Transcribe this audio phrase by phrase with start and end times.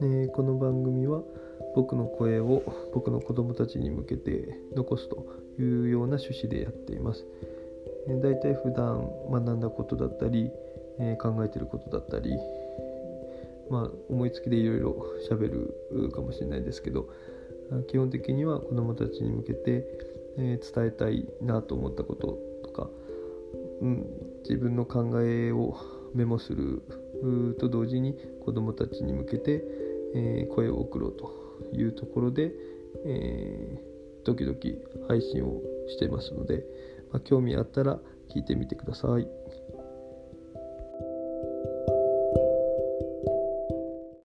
[0.00, 1.22] えこの番組は
[1.74, 2.62] 僕の声を
[2.94, 5.26] 僕の子供たちに向けて残すと
[5.58, 7.24] いうような趣旨でやっています。
[8.06, 10.50] えー、だいたい普段学んだことだったり、
[11.00, 12.30] え考えてることだったり、
[13.70, 14.96] まあ、思いつきでいろいろ
[15.28, 15.50] 喋
[15.90, 17.08] るかもしれないですけど
[17.88, 19.84] 基本的には子どもたちに向けて、
[20.36, 22.88] え伝えたいなと思ったこととか、
[23.82, 24.06] うん、
[24.42, 25.76] 自分の考えを
[26.14, 26.82] メモする
[27.58, 31.32] と同時に子どもたちに向けて、え声を送ろうと
[31.72, 32.52] いうところで、
[33.04, 34.58] えー、時々
[35.08, 36.64] 配信をしてますので、
[37.12, 37.98] まあ、興味あったら
[38.34, 39.26] 聞いてみてください。